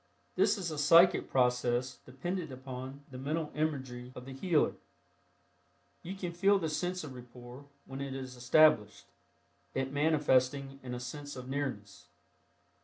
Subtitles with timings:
[0.35, 4.73] This is a psychic process dependent upon the mental imagery of the healer.
[6.01, 9.05] You can feel the sense of rapport when it is established,
[9.75, 12.07] it manifesting in a sense of nearness.